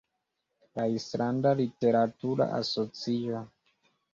[0.79, 3.45] La Islanda literatura asocio.